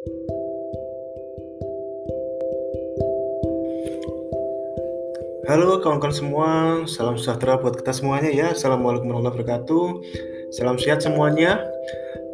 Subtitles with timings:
[0.00, 0.16] Halo
[5.84, 6.48] kawan-kawan semua,
[6.88, 8.56] salam sejahtera buat kita semuanya ya.
[8.56, 9.86] Assalamualaikum warahmatullahi wabarakatuh.
[10.56, 11.60] Salam sehat semuanya.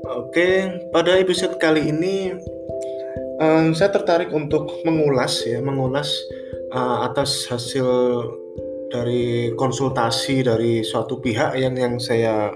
[0.07, 2.39] Oke, pada episode kali ini
[3.43, 6.15] um, saya tertarik untuk mengulas ya, mengulas
[6.71, 7.83] uh, atas hasil
[8.95, 12.47] dari konsultasi dari suatu pihak yang yang saya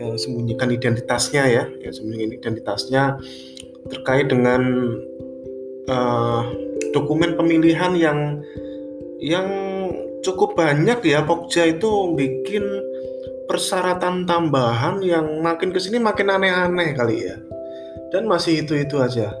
[0.00, 3.20] uh, sembunyikan identitasnya ya, ya sembunyikan identitasnya
[3.90, 4.62] terkait dengan
[5.88, 6.42] uh,
[6.96, 8.18] dokumen pemilihan yang
[9.20, 9.48] yang
[10.24, 11.24] cukup banyak ya.
[11.24, 12.64] Pokja itu bikin
[13.44, 17.36] persyaratan tambahan yang makin ke sini makin aneh-aneh kali ya.
[18.12, 19.36] Dan masih itu-itu aja.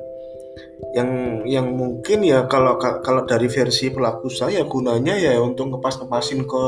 [0.94, 1.10] Yang
[1.48, 6.64] yang mungkin ya kalau kalau dari versi pelaku saya gunanya ya untuk ngepas-ngepasin ke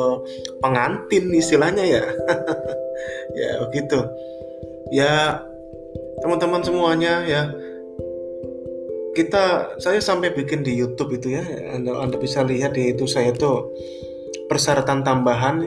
[0.64, 2.04] pengantin istilahnya ya.
[3.36, 4.00] Ya begitu.
[4.88, 5.44] Ya
[6.24, 7.52] teman-teman semuanya ya
[9.16, 11.44] kita saya sampai bikin di YouTube itu ya.
[11.72, 13.72] Anda, anda bisa lihat di itu saya tuh
[14.52, 15.64] persyaratan tambahan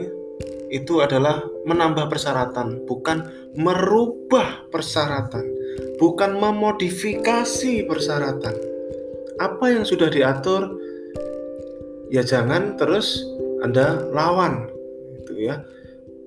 [0.70, 3.26] itu adalah menambah persyaratan bukan
[3.58, 5.42] merubah persyaratan
[5.98, 8.54] bukan memodifikasi persyaratan.
[9.42, 10.78] Apa yang sudah diatur
[12.14, 13.26] ya jangan terus
[13.66, 14.70] anda lawan
[15.26, 15.66] itu ya.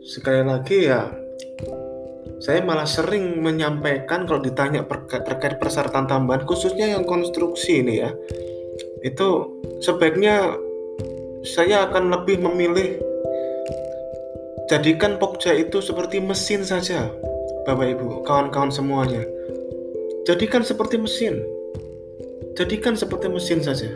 [0.03, 1.22] Sekali lagi ya
[2.43, 8.11] saya malah sering menyampaikan kalau ditanya terkait persyaratan tambahan khususnya yang konstruksi ini ya.
[8.99, 9.47] Itu
[9.79, 10.59] sebaiknya
[11.47, 12.99] saya akan lebih memilih
[14.67, 17.07] jadikan Pokja itu seperti mesin saja
[17.63, 19.23] Bapak Ibu kawan-kawan semuanya.
[20.27, 21.39] Jadikan seperti mesin.
[22.59, 23.87] Jadikan seperti mesin saja.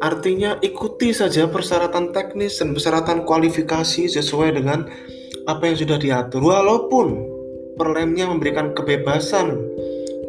[0.00, 4.88] Artinya ikuti saja persyaratan teknis dan persyaratan kualifikasi sesuai dengan
[5.44, 6.40] apa yang sudah diatur.
[6.40, 7.06] Walaupun
[7.76, 9.60] perlemnya memberikan kebebasan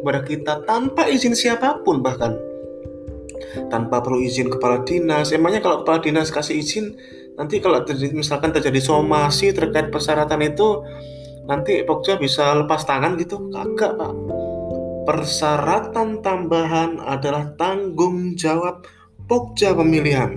[0.00, 2.36] kepada kita tanpa izin siapa pun bahkan.
[3.72, 5.32] Tanpa perlu izin kepala dinas.
[5.32, 6.94] Emangnya kalau kepala dinas kasih izin
[7.36, 10.84] nanti kalau terjadi, misalkan terjadi somasi terkait persyaratan itu
[11.44, 13.48] nanti Pokja bisa lepas tangan gitu?
[13.52, 14.12] Kagak pak.
[15.06, 18.84] Persyaratan tambahan adalah tanggung jawab
[19.30, 20.34] Pokja pemilihan.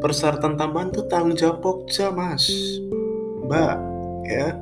[0.00, 2.48] Persyaratan tambahan itu tanggung jawab Pokja mas
[4.26, 4.54] Ya.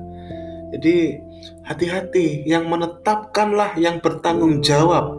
[0.73, 1.21] Jadi
[1.69, 2.49] hati-hati.
[2.49, 5.17] Yang menetapkanlah yang bertanggung jawab.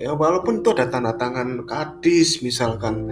[0.00, 3.04] Ya walaupun itu ada tanda tangan kadis misalkan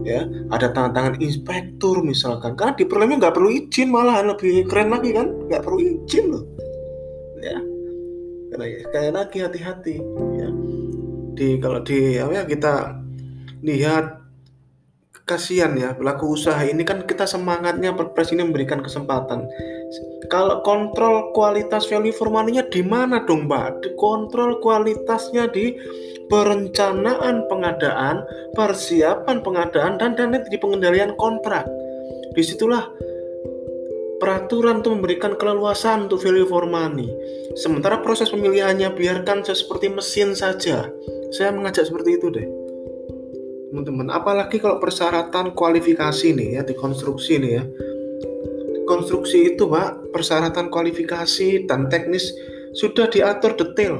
[0.00, 0.24] ya.
[0.48, 2.56] Ada tanda tangan inspektur misalkan.
[2.56, 5.28] Karena di perlemnya nggak perlu izin malah lebih keren lagi kan?
[5.28, 6.44] Nggak perlu izin loh.
[7.44, 7.58] Ya.
[8.48, 9.94] Karena sekali lagi hati-hati
[10.40, 10.48] ya.
[11.32, 12.96] Di kalau di ya kita
[13.60, 14.21] lihat
[15.32, 19.48] kasihan ya pelaku usaha ini kan kita semangatnya perpres ini memberikan kesempatan
[20.32, 24.00] kalau kontrol kualitas value for money-nya di mana dong Mbak?
[24.00, 25.76] Kontrol kualitasnya di
[26.32, 28.24] perencanaan pengadaan,
[28.56, 31.68] persiapan pengadaan dan dan di pengendalian kontrak.
[32.32, 32.88] Di situlah
[34.24, 37.12] peraturan itu memberikan keleluasan untuk value for money.
[37.52, 40.88] Sementara proses pemilihannya biarkan seperti mesin saja.
[41.36, 42.61] Saya mengajak seperti itu deh
[43.72, 44.12] teman-teman.
[44.12, 47.64] Apalagi kalau persyaratan kualifikasi nih ya di konstruksi nih ya.
[48.84, 52.28] Konstruksi itu pak persyaratan kualifikasi dan teknis
[52.76, 53.96] sudah diatur detail.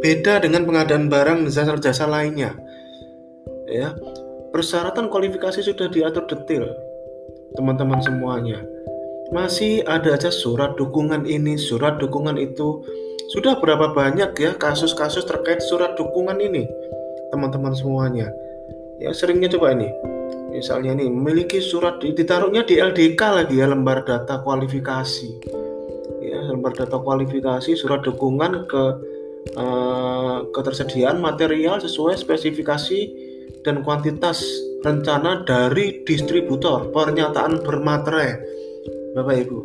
[0.00, 2.56] Beda dengan pengadaan barang dan jasa-jasa lainnya.
[3.68, 3.92] Ya
[4.48, 6.72] persyaratan kualifikasi sudah diatur detail
[7.52, 8.64] teman-teman semuanya.
[9.28, 12.80] Masih ada aja surat dukungan ini surat dukungan itu.
[13.36, 16.64] Sudah berapa banyak ya kasus-kasus terkait surat dukungan ini
[17.32, 18.28] teman-teman semuanya
[19.02, 19.90] ya seringnya coba ini.
[20.52, 25.28] Misalnya nih memiliki surat ditaruhnya di LDK lagi ya lembar data kualifikasi.
[26.22, 28.84] Ya lembar data kualifikasi surat dukungan ke
[29.56, 33.00] uh, ketersediaan material sesuai spesifikasi
[33.64, 34.44] dan kuantitas
[34.84, 36.92] rencana dari distributor.
[36.92, 38.30] Pernyataan bermaterai
[39.16, 39.58] Bapak Ibu.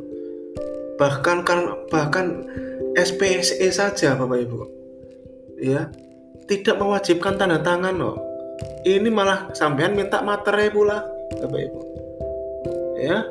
[0.97, 1.59] Bahkan kan
[1.91, 2.47] bahkan
[2.95, 4.59] SPSE saja Bapak Ibu.
[5.61, 5.91] Ya
[6.47, 8.26] tidak mewajibkan tanda tangan loh
[8.87, 11.03] ini malah sampean minta materi pula
[11.37, 11.79] Bapak Ibu.
[12.97, 13.27] Ya.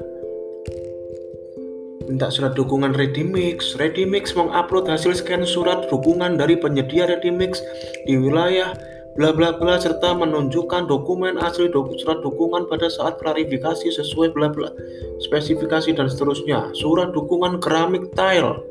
[2.07, 3.75] Minta surat dukungan Redimix.
[3.75, 7.59] Redimix mengupload hasil scan surat dukungan dari penyedia Redimix
[8.07, 8.71] di wilayah
[9.19, 14.53] bla bla bla serta menunjukkan dokumen asli doku, surat dukungan pada saat klarifikasi sesuai bla
[14.53, 14.71] bla
[15.19, 16.71] spesifikasi dan seterusnya.
[16.79, 18.63] Surat dukungan keramik tile.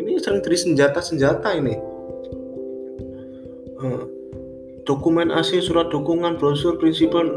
[0.00, 1.98] Ini sering jadi senjata senjata ini
[4.88, 7.28] dokumen asli surat dukungan brosur prinsipal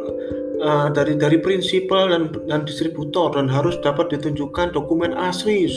[0.64, 5.68] uh, dari dari prinsipal dan dan distributor dan harus dapat ditunjukkan dokumen asli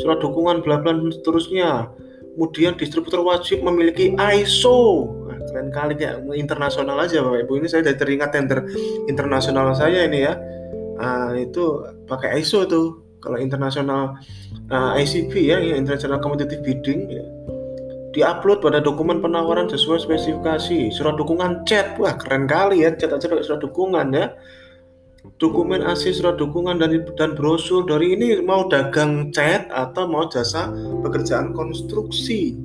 [0.00, 1.92] surat dukungan bla bla dan seterusnya.
[2.32, 5.04] Kemudian distributor wajib memiliki ISO
[5.52, 7.52] keren kali kayak internasional aja Bapak Ibu.
[7.60, 8.64] Ini saya dari teringat tender
[9.04, 10.32] internasional saya ini ya.
[10.96, 13.04] Nah, itu pakai ISO tuh.
[13.22, 14.18] Kalau internasional
[14.66, 17.22] uh, ICB ya, ya International Competitive Bidding ya,
[18.12, 20.92] diupload pada dokumen penawaran sesuai spesifikasi.
[20.92, 21.96] Surat dukungan chat.
[21.96, 24.36] Wah keren kali ya chat aja surat dukungan ya.
[25.40, 30.68] Dokumen AC surat dukungan dan dan brosur dari ini mau dagang cat atau mau jasa
[31.02, 32.58] pekerjaan konstruksi.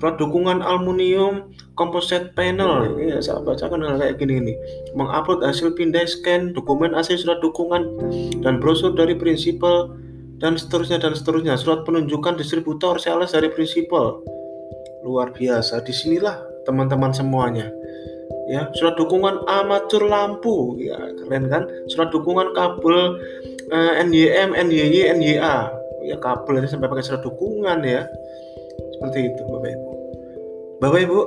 [0.00, 2.96] Surat dukungan aluminium composite panel.
[2.96, 4.54] Ini ya saya bacakan hal kayak gini ini.
[4.96, 7.84] Mengupload hasil pindai scan dokumen AC surat dukungan
[8.40, 9.92] dan brosur dari prinsipal
[10.40, 11.60] dan seterusnya dan seterusnya.
[11.60, 14.24] Surat penunjukan distributor sales dari prinsipal
[15.04, 15.80] luar biasa.
[15.84, 17.68] Di sinilah teman-teman semuanya.
[18.50, 20.74] Ya surat dukungan amatur lampu.
[20.82, 21.70] Ya keren kan?
[21.86, 23.20] Surat dukungan kabel
[23.70, 25.70] uh, NYM NYY NYA
[26.02, 28.02] ya kabel ini sampai pakai surat dukungan ya.
[28.98, 29.90] Seperti itu Bapak Ibu.
[30.82, 31.20] Bapak Ibu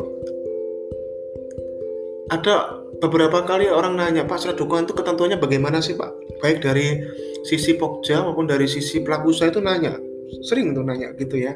[2.31, 2.55] ada
[2.99, 6.43] beberapa kali orang nanya Pak surat dukungan itu ketentuannya bagaimana sih Pak?
[6.43, 6.99] Baik dari
[7.47, 9.95] sisi Pokja maupun dari sisi pelaku usaha itu nanya.
[10.43, 11.55] Sering tuh nanya gitu ya.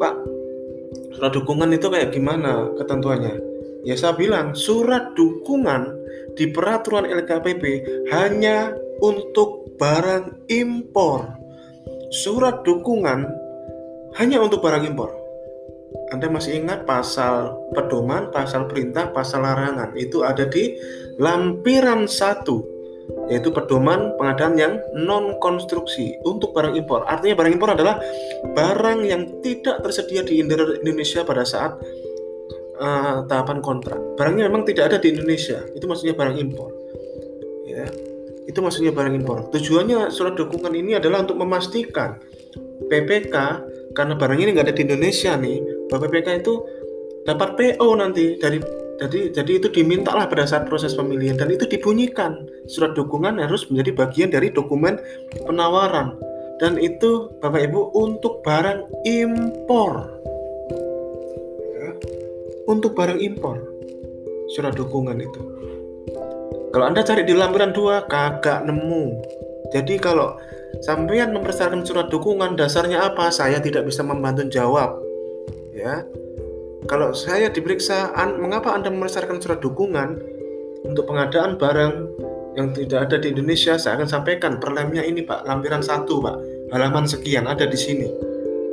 [0.00, 0.37] Pak
[1.18, 3.48] surat dukungan itu kayak gimana ketentuannya
[3.86, 5.94] Ya saya bilang surat dukungan
[6.34, 7.64] di peraturan LKPP
[8.10, 11.24] hanya untuk barang impor.
[12.10, 13.24] Surat dukungan
[14.18, 15.14] hanya untuk barang impor.
[16.12, 20.76] Anda masih ingat pasal pedoman, pasal perintah, pasal larangan itu ada di
[21.16, 22.44] lampiran 1
[23.28, 27.04] yaitu pedoman pengadaan yang non konstruksi untuk barang impor.
[27.04, 28.00] Artinya barang impor adalah
[28.56, 31.76] barang yang tidak tersedia di Indonesia pada saat
[32.80, 34.00] uh, tahapan kontrak.
[34.16, 35.60] Barangnya memang tidak ada di Indonesia.
[35.76, 36.72] Itu maksudnya barang impor.
[37.68, 37.84] Ya.
[38.48, 39.52] Itu maksudnya barang impor.
[39.52, 42.16] Tujuannya surat dukungan ini adalah untuk memastikan
[42.88, 43.36] PPK
[43.92, 45.58] karena barang ini nggak ada di Indonesia nih,
[45.90, 46.54] bahwa PPK itu
[47.26, 48.62] dapat PO nanti dari
[48.98, 51.38] jadi jadi itu dimintalah pada saat proses pemilihan.
[51.38, 52.50] Dan itu dibunyikan.
[52.66, 54.98] Surat dukungan harus menjadi bagian dari dokumen
[55.46, 56.18] penawaran.
[56.58, 60.10] Dan itu Bapak Ibu untuk barang impor.
[62.66, 63.62] Untuk barang impor.
[64.58, 65.40] Surat dukungan itu.
[66.74, 69.14] Kalau anda cari di lampiran 2 kagak nemu.
[69.70, 70.34] Jadi kalau
[70.82, 73.30] sampean mempersyaratkan surat dukungan dasarnya apa?
[73.30, 74.98] Saya tidak bisa membantu jawab.
[75.70, 76.02] Ya
[76.88, 80.18] kalau saya diperiksa an, mengapa anda mempersyaratkan surat dukungan
[80.88, 81.94] untuk pengadaan barang
[82.56, 83.76] yang tidak ada di Indonesia?
[83.76, 85.44] Saya akan sampaikan perlemnya ini Pak.
[85.44, 86.36] Lampiran satu Pak.
[86.72, 88.08] Halaman sekian ada di sini.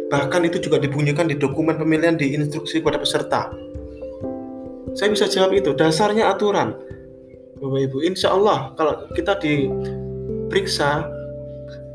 [0.07, 3.51] Bahkan itu juga dibunyikan di dokumen pemilihan di instruksi kepada peserta.
[4.95, 5.75] Saya bisa jawab itu.
[5.75, 6.71] Dasarnya aturan.
[7.59, 11.07] Bapak Ibu, insya Allah kalau kita diperiksa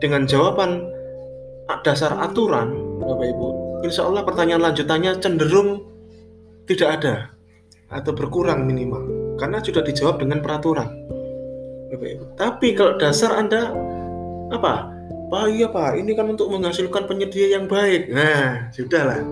[0.05, 0.85] dengan jawaban
[1.85, 3.49] dasar aturan, Bapak Ibu,
[3.89, 5.90] insya Allah pertanyaan lanjutannya cenderung
[6.71, 7.15] tidak ada
[7.91, 10.87] atau berkurang minimal karena sudah dijawab dengan peraturan.
[11.91, 12.39] Bapak.
[12.39, 13.75] Tapi kalau dasar Anda
[14.55, 14.95] apa?
[15.31, 18.11] Pak iya Pak, ini kan untuk menghasilkan penyedia yang baik.
[18.11, 19.23] Nah, sudahlah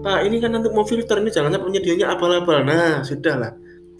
[0.00, 3.52] Pak ini kan nanti mau filter ini jangannya penyedianya abal-abal nah sudah lah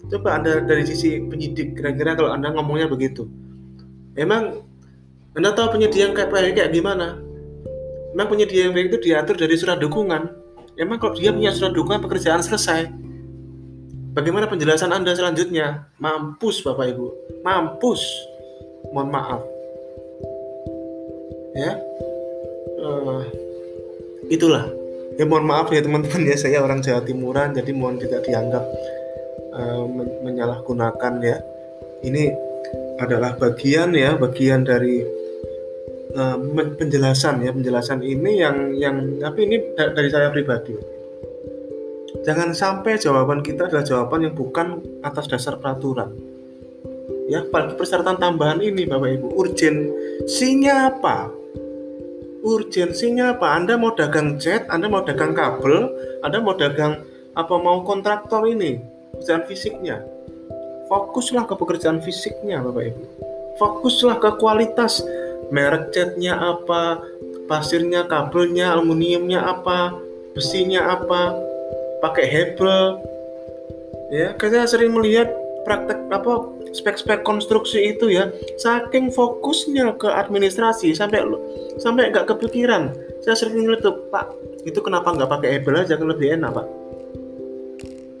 [0.09, 3.29] coba anda dari sisi penyidik kira-kira kalau anda ngomongnya begitu
[4.17, 4.65] emang
[5.37, 7.21] anda tahu penyedia yang kayak kayak gimana
[8.17, 10.40] emang penyedia yang baik itu diatur dari surat dukungan
[10.81, 12.89] emang kalau dia punya surat dukungan pekerjaan selesai.
[14.11, 15.87] Bagaimana penjelasan anda selanjutnya?
[16.01, 17.13] Mampus bapak ibu.
[17.45, 18.01] Mampus.
[18.91, 19.41] Mohon maaf.
[21.55, 21.71] Ya?
[22.81, 23.23] Uh,
[24.27, 24.67] itulah.
[25.15, 26.27] Ya mohon maaf ya teman-teman.
[26.27, 28.65] Ya saya orang Jawa Timuran jadi mohon tidak dianggap
[29.55, 29.85] uh,
[30.27, 31.37] menyalahgunakan ya.
[32.01, 32.33] Ini
[32.99, 35.05] adalah bagian ya bagian dari
[36.15, 36.37] uh,
[36.77, 40.75] penjelasan ya penjelasan ini yang yang tapi ini dari saya pribadi
[42.23, 46.11] jangan sampai jawaban kita adalah jawaban yang bukan atas dasar peraturan
[47.31, 51.41] ya persyaratan tambahan ini Bapak Ibu urgensinya apa
[52.41, 53.53] urgensinya apa?
[53.53, 55.89] Anda mau dagang jet, Anda mau dagang kabel,
[56.25, 57.05] Anda mau dagang
[57.37, 58.81] apa mau kontraktor ini,
[59.15, 59.97] pekerjaan fisiknya.
[60.91, 63.03] Fokuslah ke pekerjaan fisiknya, Bapak Ibu.
[63.55, 65.05] Fokuslah ke kualitas
[65.49, 67.01] merek catnya apa,
[67.49, 69.95] pasirnya, kabelnya, aluminiumnya apa,
[70.37, 71.33] besinya apa,
[72.05, 73.01] pakai hebel.
[74.11, 75.31] Ya, saya sering melihat
[75.63, 76.43] praktek apa
[76.75, 78.31] spek-spek konstruksi itu ya.
[78.59, 81.23] Saking fokusnya ke administrasi sampai
[81.79, 82.91] sampai nggak kepikiran.
[83.21, 84.33] Saya sering nyeletuk pak
[84.65, 85.95] itu kenapa nggak pakai hebel aja?
[85.95, 86.67] Kan lebih enak pak.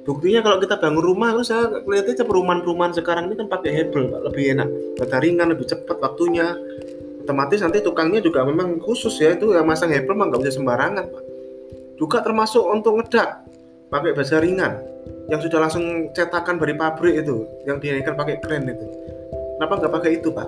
[0.01, 4.21] Buktinya kalau kita bangun rumah itu saya lihatnya perumahan-perumahan sekarang ini kan pakai hebel pak.
[4.31, 4.69] Lebih enak.
[4.97, 6.57] Bata ringan lebih cepat waktunya
[7.21, 11.05] otomatis nanti tukangnya juga memang khusus ya itu yang masang hebel mah nggak bisa sembarangan
[11.07, 11.23] pak.
[12.01, 13.45] Juga termasuk untuk ngedak
[13.93, 14.73] pakai baja ringan
[15.29, 18.85] yang sudah langsung cetakan dari pabrik itu yang dinaikkan pakai kren itu.
[19.57, 20.47] Kenapa nggak pakai itu pak?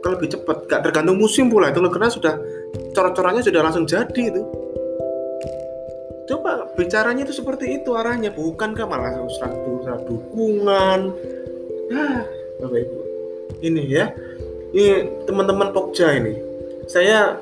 [0.00, 2.34] Kalau lebih cepat nggak tergantung musim pula itu karena sudah
[2.96, 4.42] coret-corannya sudah langsung jadi itu.
[6.26, 11.14] Coba bicaranya itu seperti itu arahnya bukan kan malah surat dukungan?
[11.94, 12.26] Ah
[12.58, 12.98] bapak ibu
[13.62, 14.10] ini ya
[14.74, 16.34] ini teman-teman Pokja ini
[16.86, 17.38] saya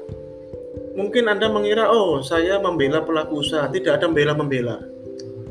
[0.96, 4.76] mungkin anda mengira oh saya membela pelaku usaha tidak ada membela membela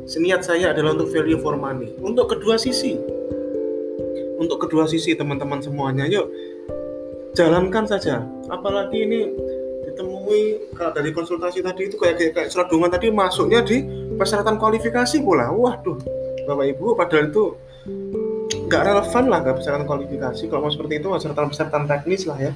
[0.03, 1.96] Seniat saya adalah untuk value for money.
[2.03, 3.00] Untuk kedua sisi.
[4.36, 6.27] Untuk kedua sisi teman-teman semuanya, yuk
[7.32, 8.20] jalankan saja.
[8.51, 9.32] Apalagi ini
[9.88, 13.88] ditemui kalau dari konsultasi tadi itu kayak kayak, kayak surat tadi masuknya di
[14.20, 15.48] persyaratan kualifikasi pula.
[15.56, 15.96] Waduh,
[16.51, 17.56] Bapak Ibu padahal itu
[18.67, 20.43] nggak relevan lah nggak persyaratan kualifikasi.
[20.48, 22.51] Kalau mau seperti itu persyaratan-persyaratan teknis lah ya.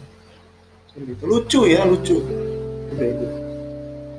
[0.92, 1.24] Seperti itu.
[1.28, 2.18] Lucu ya, lucu.
[2.92, 3.26] Bapak Ibu.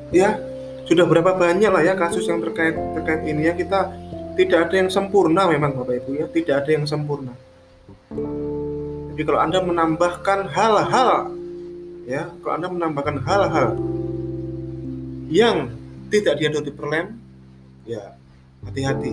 [0.09, 0.40] Ya,
[0.88, 3.92] sudah berapa banyak lah ya kasus yang terkait terkait ini ya kita
[4.40, 7.37] tidak ada yang sempurna memang Bapak Ibu ya tidak ada yang sempurna
[9.12, 11.28] jadi kalau anda menambahkan hal-hal
[12.09, 13.68] ya kalau anda menambahkan hal-hal
[15.28, 15.76] yang
[16.09, 17.21] tidak diatur di perlem
[17.85, 18.16] ya
[18.64, 19.12] hati-hati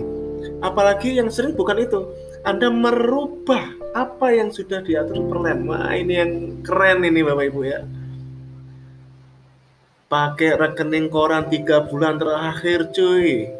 [0.64, 2.08] apalagi yang sering bukan itu
[2.46, 7.82] anda merubah apa yang sudah diatur perlem wah ini yang keren ini Bapak Ibu ya.
[10.06, 13.50] Pakai rekening koran tiga bulan terakhir cuy.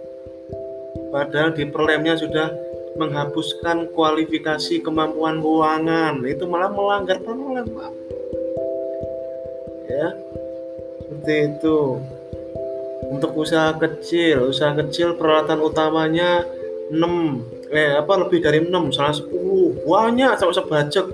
[1.10, 2.54] Padahal di perlemnya sudah
[2.94, 6.22] menghapuskan kualifikasi kemampuan keuangan.
[6.22, 7.92] Itu malah melanggar perlem pak.
[9.90, 10.14] Ya
[11.02, 11.78] seperti itu.
[13.10, 16.46] Untuk usaha kecil usaha kecil peralatan utamanya
[16.94, 21.06] 6 eh apa lebih dari 6 salah 10 banyak sampai sebajak.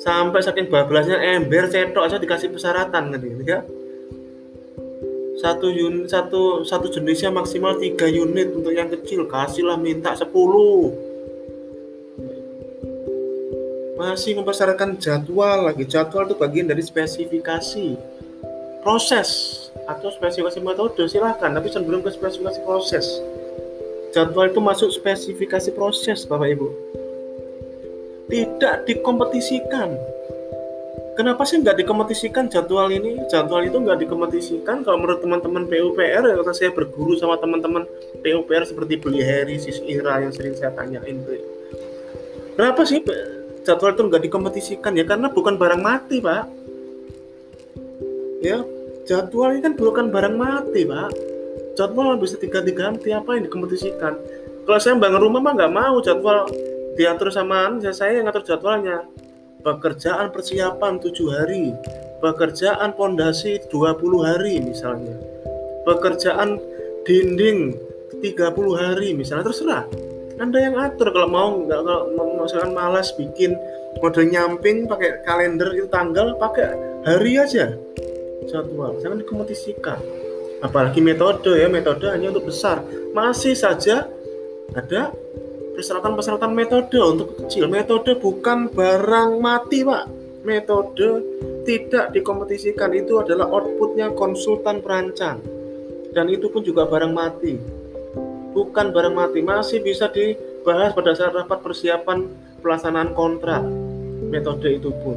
[0.00, 3.60] Sampai saking bablasnya ember cetok aja dikasih persyaratan gitu ya
[5.40, 9.24] satu unit satu satu jenisnya maksimal tiga unit untuk yang kecil.
[9.24, 10.28] Kasihlah minta 10
[13.96, 15.88] masih mempersyaratkan jadwal lagi.
[15.88, 17.96] Jadwal itu bagian dari spesifikasi
[18.84, 19.28] proses
[19.88, 21.48] atau spesifikasi metode silahkan.
[21.48, 23.08] Tapi sebelum ke spesifikasi proses
[24.10, 26.68] jadwal itu masuk spesifikasi proses Bapak Ibu.
[28.30, 29.90] Tidak dikompetisikan.
[31.18, 33.18] Kenapa sih nggak dikompetisikan jadwal ini?
[33.28, 37.84] Jadwal itu nggak dikompetisikan kalau menurut teman-teman PUPR ya kalau saya berguru sama teman-teman
[38.22, 41.20] PUPR seperti Beli Heri, Sis Ira yang sering saya tanyain
[42.54, 43.02] kenapa sih
[43.66, 44.92] jadwal itu nggak dikompetisikan?
[44.96, 46.48] Ya karena bukan barang mati pak.
[48.40, 48.64] Ya
[49.04, 51.10] jadwal ini kan bukan barang mati pak
[51.80, 54.12] jadwal bisa diganti-ganti apa yang dikompetisikan?
[54.68, 56.44] Kalau saya bangun rumah mah nggak mau jadwal.
[57.00, 59.08] Diatur sama saya yang ngatur jadwalnya.
[59.64, 61.72] Pekerjaan persiapan tujuh hari,
[62.20, 65.20] pekerjaan pondasi 20 hari misalnya,
[65.84, 66.56] pekerjaan
[67.04, 67.76] dinding
[68.24, 69.52] 30 hari misalnya.
[69.52, 69.84] Terserah.
[70.40, 71.12] Anda yang atur.
[71.12, 73.52] Kalau mau nggak kalau misalkan malas bikin
[74.00, 76.72] model nyamping pakai kalender itu tanggal pakai
[77.04, 77.76] hari aja.
[78.48, 78.96] Jadwal.
[79.04, 80.00] Jangan dikompetisikan
[80.60, 82.84] apalagi metode ya metode hanya untuk besar
[83.16, 84.06] masih saja
[84.76, 85.10] ada
[85.80, 87.64] persyaratan-persyaratan metode untuk kecil.
[87.72, 90.04] Metode bukan barang mati, Pak.
[90.44, 91.08] Metode
[91.64, 95.40] tidak dikompetisikan itu adalah outputnya konsultan perancang.
[96.12, 97.56] Dan itu pun juga barang mati.
[98.52, 102.28] Bukan barang mati, masih bisa dibahas pada saat rapat persiapan
[102.60, 103.64] pelaksanaan kontrak.
[104.28, 105.16] Metode itu pun.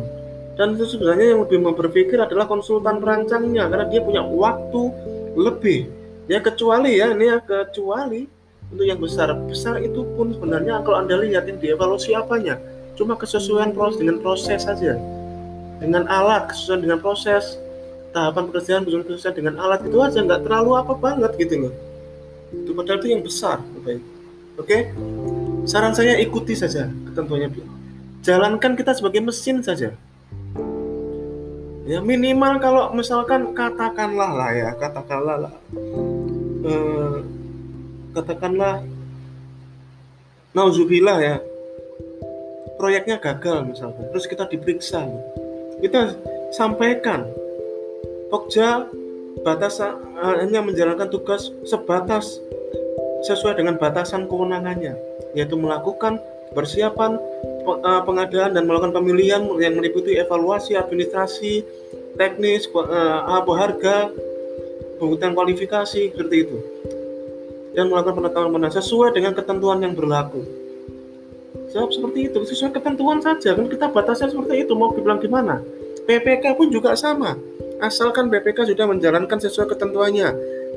[0.53, 4.93] Dan itu sebenarnya yang lebih berpikir adalah konsultan perancangnya karena dia punya waktu
[5.35, 5.89] lebih.
[6.31, 8.25] Ya kecuali ya ini ya kecuali
[8.71, 12.57] untuk yang besar besar itu pun sebenarnya kalau anda lihat yang dievaluasi apanya?
[12.95, 14.95] Cuma kesesuaian proses dengan proses saja.
[15.83, 17.59] Dengan alat kesesuaian dengan proses
[18.15, 21.73] tahapan pekerjaan belum kesesuaian dengan alat itu aja nggak terlalu apa banget gitu loh.
[22.53, 24.01] Itu padahal itu yang besar baik
[24.57, 24.77] oke?
[25.63, 27.49] Saran saya ikuti saja ketentuannya
[28.23, 29.95] jalankan kita sebagai mesin saja
[31.83, 35.53] ya minimal kalau misalkan katakanlah lah ya katakanlah lah
[36.63, 37.17] eh,
[38.15, 38.83] katakanlah
[40.53, 41.35] nauzubillah ya
[42.77, 45.07] proyeknya gagal misalnya terus kita diperiksa.
[45.79, 46.15] Kita
[46.51, 47.27] sampaikan
[48.27, 48.87] Pokja
[49.43, 52.43] batas eh, hanya menjalankan tugas sebatas
[53.23, 54.99] sesuai dengan batasan kewenangannya
[55.31, 56.19] yaitu melakukan
[56.51, 57.17] persiapan
[58.03, 61.63] pengadaan dan melakukan pemilihan yang meliputi evaluasi administrasi
[62.19, 63.95] teknis eh, apa harga
[65.01, 66.57] pembuktian kualifikasi seperti itu
[67.73, 70.45] dan melakukan penetapan sesuai dengan ketentuan yang berlaku.
[71.73, 73.57] Jawab seperti itu, sesuai ketentuan saja.
[73.57, 75.57] Kan kita batasnya seperti itu, mau dibilang gimana?
[76.05, 77.33] PPK pun juga sama.
[77.81, 80.29] Asalkan BPK sudah menjalankan sesuai ketentuannya.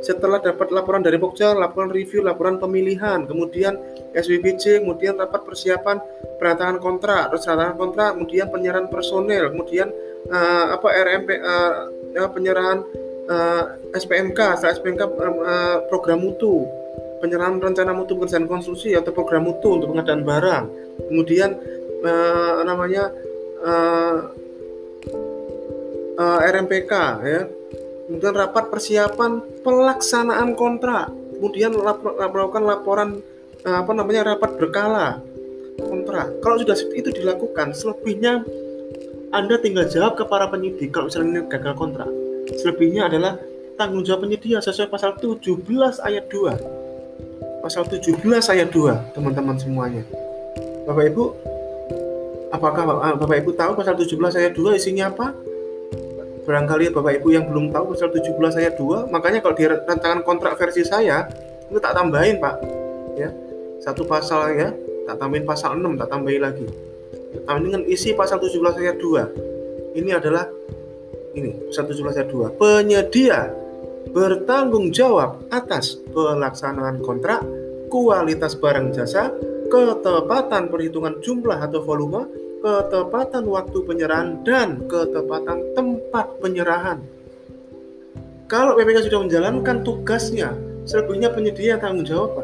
[0.05, 3.77] Setelah dapat laporan dari Pokja, laporan review, laporan pemilihan, kemudian
[4.13, 5.97] SWBC, kemudian rapat persiapan
[6.37, 9.89] perantangan kontrak, terus perantangan kontrak, kemudian penyerahan personel, kemudian
[10.29, 11.73] uh, apa RMP uh,
[12.21, 12.79] uh, penyerahan
[13.29, 13.63] uh,
[13.97, 16.69] SPMK, setelah SPMK uh, program mutu,
[17.25, 20.65] penyerahan rencana mutu pekerjaan konstruksi atau program mutu untuk pengadaan barang,
[21.09, 21.57] kemudian
[22.05, 23.09] uh, namanya
[23.65, 24.17] uh,
[26.21, 26.93] uh, RMPK
[27.25, 27.41] ya
[28.07, 31.11] kemudian rapat persiapan pelaksanaan kontrak.
[31.37, 33.21] Kemudian melakukan laporan
[33.67, 35.21] uh, apa namanya rapat berkala
[35.77, 36.33] kontrak.
[36.41, 38.41] Kalau sudah itu dilakukan selebihnya
[39.35, 42.09] anda tinggal jawab ke para penyidik kalau misalnya gagal kontrak.
[42.57, 43.37] Selebihnya adalah
[43.77, 45.61] tanggung jawab penyedia sesuai pasal 17
[46.01, 50.03] ayat 2 pasal 17 ayat 2 teman-teman semuanya.
[50.89, 51.25] Bapak Ibu
[52.55, 52.83] apakah
[53.21, 55.35] Bapak Ibu tahu pasal 17 ayat 2 isinya apa
[56.47, 60.55] barangkali Bapak Ibu yang belum tahu pasal 17 ayat 2 makanya kalau di rancangan kontrak
[60.55, 61.27] versi saya
[61.67, 62.55] itu tak tambahin Pak.
[63.19, 63.35] Ya
[63.83, 64.71] satu pasal ya
[65.11, 66.67] tak tambahin pasal 6 tak tambahin lagi.
[67.43, 70.47] Tambahin dengan isi pasal 17 ayat 2 ini adalah
[71.35, 73.51] ini pasal 17 ayat 2 penyedia
[74.15, 77.43] bertanggung jawab atas pelaksanaan kontrak
[77.91, 79.35] kualitas barang jasa
[79.67, 86.99] ketepatan perhitungan jumlah atau volume ketepatan waktu penyerahan dan ketepatan tempat penyerahan.
[88.51, 90.51] Kalau PPK sudah menjalankan tugasnya,
[90.83, 92.43] selebihnya penyedia tanggung jawab.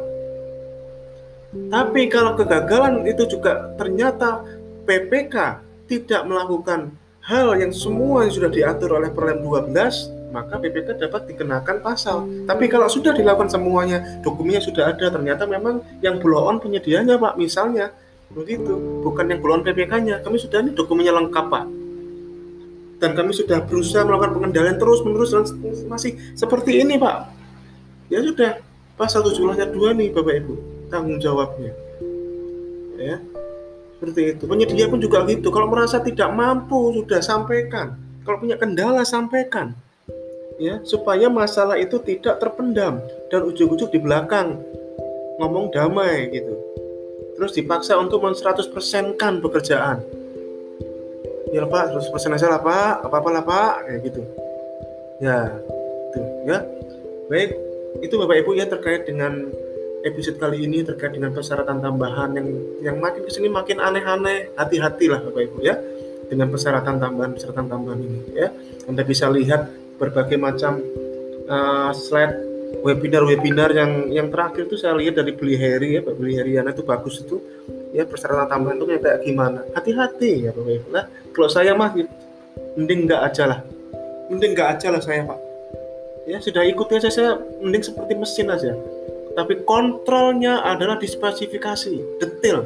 [1.50, 4.46] Tapi kalau kegagalan itu juga ternyata
[4.86, 5.58] PPK
[5.90, 6.94] tidak melakukan
[7.26, 12.46] hal yang semua yang sudah diatur oleh Perlem 12, maka PPK dapat dikenakan pasal.
[12.46, 17.34] Tapi kalau sudah dilakukan semuanya, dokumennya sudah ada, ternyata memang yang blow on penyedianya, Pak.
[17.34, 17.90] Misalnya
[18.32, 18.74] begitu.
[19.04, 21.64] Bukan yang keluar PPK-nya kami sudah ini dokumennya lengkap pak.
[23.02, 25.44] Dan kami sudah berusaha melakukan pengendalian terus menerus dan
[25.90, 27.28] masih seperti ini pak.
[28.08, 28.60] Ya sudah.
[28.92, 30.54] Pasal 17 ayat 2 nih bapak ibu.
[30.92, 31.72] Tanggung jawabnya.
[33.00, 33.16] Ya.
[33.98, 34.44] Seperti itu.
[34.46, 35.48] Penyedia pun juga gitu.
[35.50, 37.96] Kalau merasa tidak mampu sudah sampaikan.
[38.22, 39.74] Kalau punya kendala sampaikan.
[40.61, 43.02] Ya supaya masalah itu tidak terpendam
[43.33, 44.61] dan ujung-ujung di belakang.
[45.40, 46.54] Ngomong damai gitu
[47.37, 48.68] terus dipaksa untuk men 100%
[49.16, 50.05] kan pekerjaan.
[51.53, 53.05] Ya pak 100% aja lah pak.
[53.05, 53.73] Apa apa lah pak.
[53.88, 54.23] Kayak gitu.
[55.21, 55.53] Ya
[56.12, 56.59] itu ya.
[57.29, 57.51] Baik
[58.01, 59.53] itu bapak ibu ya terkait dengan
[60.03, 62.49] episode kali ini terkait dengan persyaratan tambahan yang
[62.83, 64.53] yang makin ke sini makin aneh-aneh.
[64.57, 65.77] Hati-hatilah bapak ibu ya
[66.29, 68.49] dengan persyaratan tambahan persyaratan tambahan ini ya.
[68.88, 69.68] Anda bisa lihat
[70.01, 70.81] berbagai macam
[71.47, 76.14] uh, slide webinar-webinar yang yang terakhir itu saya lihat dari Beli Heri ya Pak.
[76.16, 77.37] Beli Heriana itu bagus itu.
[77.92, 79.61] Ya persyaratan tambahan itu kayak gimana?
[79.76, 81.04] Hati-hati ya Ibu nah
[81.37, 81.92] kalau saya mah
[82.72, 83.61] mending nggak aja lah.
[84.32, 85.40] Mending nggak aja lah saya Pak.
[86.24, 88.72] Ya sudah ikuti aja saya mending seperti mesin aja.
[89.37, 92.64] Tapi kontrolnya adalah di spesifikasi detail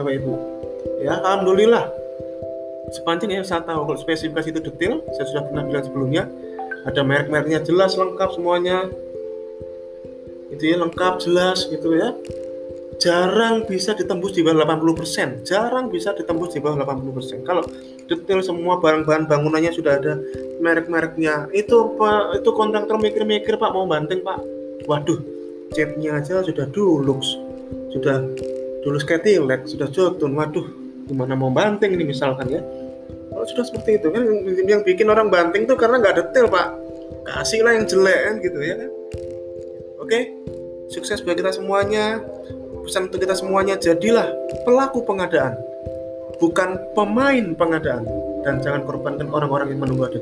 [0.00, 0.32] Bapak Ibu.
[1.04, 1.92] Ya Alhamdulillah.
[2.92, 6.24] Sepanjang yang saya tahu kalau spesifikasi itu detail saya sudah pernah bilang sebelumnya
[6.82, 8.90] ada merek-mereknya jelas lengkap semuanya.
[10.50, 12.14] Itu ya lengkap jelas gitu ya.
[13.02, 17.66] Jarang bisa ditembus di bawah 80% jarang bisa ditembus di bawah 80% kalau
[18.06, 20.22] detail semua barang-bahan bangunannya sudah ada
[20.62, 21.50] merek-mereknya.
[21.50, 24.38] Itu pak itu kontraktor mikir-mikir pak mau banting pak.
[24.86, 25.18] Waduh
[25.74, 27.26] catnya aja sudah dulux.
[27.90, 28.22] Sudah
[28.86, 30.38] dulux ketilek sudah jotun.
[30.38, 30.66] Waduh
[31.10, 32.62] gimana mau banting ini misalkan ya
[33.48, 34.22] sudah seperti itu kan
[34.66, 36.68] yang bikin orang banting tuh karena nggak detail pak.
[37.22, 38.74] Kasihlah yang jelek kan gitu ya.
[38.78, 38.90] Kan
[40.02, 40.20] oke
[40.90, 42.20] sukses buat kita semuanya.
[42.82, 44.26] Pesan untuk kita semuanya jadilah
[44.66, 45.54] pelaku pengadaan
[46.42, 48.02] bukan pemain pengadaan.
[48.42, 50.20] Dan jangan korbankan orang-orang yang menunggu ada.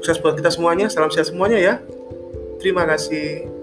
[0.00, 1.74] Sukses buat kita semuanya salam sehat semuanya ya.
[2.56, 3.57] Terima kasih